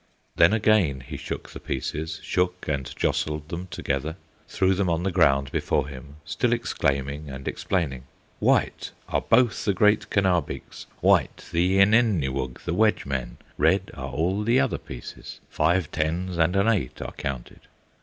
Then 0.35 0.51
again 0.51 1.01
he 1.01 1.15
shook 1.15 1.51
the 1.51 1.59
pieces, 1.59 2.19
Shook 2.23 2.65
and 2.67 2.91
jostled 2.95 3.49
them 3.49 3.67
together, 3.67 4.15
Threw 4.47 4.73
them 4.73 4.89
on 4.89 5.03
the 5.03 5.11
ground 5.11 5.51
before 5.51 5.87
him, 5.89 6.15
Still 6.25 6.53
exclaiming 6.53 7.29
and 7.29 7.47
explaining: 7.47 8.05
"White 8.39 8.89
are 9.07 9.21
both 9.21 9.63
the 9.63 9.75
great 9.75 10.09
Kenabeeks, 10.09 10.87
White 11.01 11.47
the 11.51 11.77
Ininewug, 11.77 12.61
the 12.63 12.73
wedge 12.73 13.05
men, 13.05 13.37
Red 13.59 13.91
are 13.93 14.09
all 14.09 14.41
the 14.41 14.59
other 14.59 14.79
pieces; 14.79 15.39
Five 15.51 15.91
tens 15.91 16.35
and 16.35 16.55
an 16.55 16.67
eight 16.67 16.99
are 16.99 17.11
counted." 17.13 17.59